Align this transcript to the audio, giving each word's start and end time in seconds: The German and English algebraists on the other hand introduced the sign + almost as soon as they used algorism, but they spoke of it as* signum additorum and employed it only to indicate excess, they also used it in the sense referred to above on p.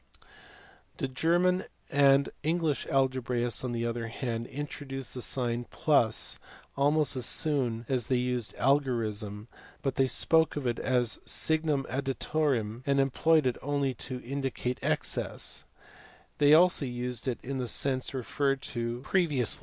The 0.97 1.07
German 1.07 1.65
and 1.91 2.29
English 2.41 2.87
algebraists 2.87 3.63
on 3.63 3.71
the 3.71 3.85
other 3.85 4.07
hand 4.07 4.47
introduced 4.47 5.13
the 5.13 5.21
sign 5.21 5.67
+ 6.19 6.75
almost 6.75 7.15
as 7.15 7.27
soon 7.27 7.85
as 7.87 8.07
they 8.07 8.15
used 8.17 8.55
algorism, 8.55 9.45
but 9.83 9.97
they 9.97 10.07
spoke 10.07 10.55
of 10.55 10.65
it 10.65 10.79
as* 10.79 11.19
signum 11.27 11.83
additorum 11.83 12.81
and 12.87 12.99
employed 12.99 13.45
it 13.45 13.57
only 13.61 13.93
to 13.93 14.19
indicate 14.23 14.79
excess, 14.81 15.65
they 16.39 16.55
also 16.55 16.85
used 16.85 17.27
it 17.27 17.37
in 17.43 17.59
the 17.59 17.67
sense 17.67 18.11
referred 18.11 18.63
to 18.63 19.03
above 19.07 19.15
on 19.15 19.27
p. 19.27 19.45